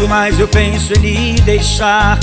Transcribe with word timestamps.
Quanto 0.00 0.08
mais 0.08 0.40
eu 0.40 0.48
penso 0.48 0.94
em 0.94 0.98
lhe 1.34 1.40
deixar, 1.42 2.18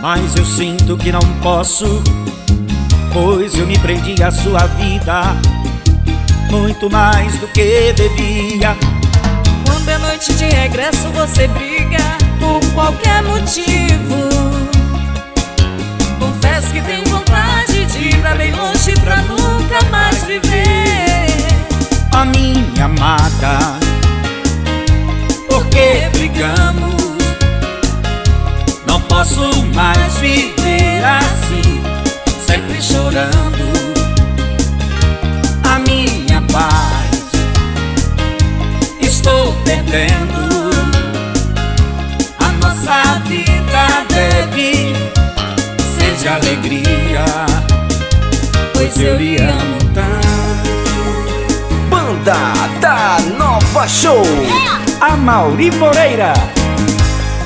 mais 0.00 0.36
eu 0.36 0.44
sinto 0.44 0.96
que 0.96 1.10
não 1.10 1.20
posso, 1.42 2.00
pois 3.12 3.52
eu 3.56 3.66
me 3.66 3.76
prendi 3.80 4.22
à 4.22 4.30
sua 4.30 4.64
vida 4.78 5.22
muito 6.48 6.88
mais 6.88 7.36
do 7.40 7.48
que 7.48 7.92
devia. 7.94 8.76
Quando 9.66 9.88
é 9.88 9.98
noite 9.98 10.32
de 10.34 10.44
regresso, 10.44 11.08
você 11.08 11.48
briga 11.48 11.98
por 12.38 12.64
qualquer 12.74 13.24
motivo. 13.24 14.15
Posso 29.26 29.66
mais 29.74 30.18
viver 30.18 31.02
assim, 31.04 31.82
sempre 32.46 32.80
chorando. 32.80 33.66
A 35.64 35.78
minha 35.80 36.40
paz 36.52 37.32
estou 39.00 39.52
perdendo. 39.64 40.70
A 42.38 42.52
nossa 42.64 43.18
vida 43.26 44.06
deve 44.10 44.94
ser 45.96 46.14
de 46.20 46.28
alegria, 46.28 47.24
pois 48.74 48.96
eu 49.00 49.16
lhe 49.16 49.38
amo 49.38 49.78
tanto. 49.92 50.36
Banda 51.90 52.36
da 52.80 53.18
Nova 53.36 53.88
Show. 53.88 54.22
A 55.00 55.16
Mauri 55.16 55.70
Moreira. 55.72 56.32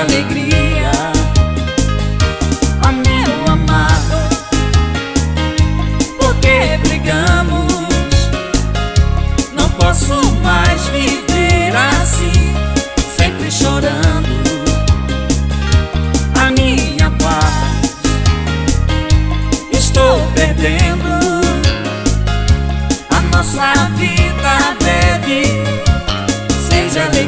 alegria. 0.00 0.90
A 2.82 2.92
meu 2.92 3.52
amado 3.52 4.18
Porque 6.18 6.78
brigamos? 6.82 7.72
Não 9.52 9.68
posso 9.70 10.14
mais 10.42 10.80
viver 10.88 11.74
assim 11.74 12.54
Sempre 13.16 13.50
chorando. 13.50 14.38
A 16.40 16.50
minha 16.50 17.10
paz 17.10 17.68
Estou 19.72 20.20
perdendo. 20.34 21.08
A 23.10 23.20
nossa 23.36 23.90
vida 23.96 24.76
deve 24.80 25.42
Seja 26.68 27.04
alegria. 27.04 27.27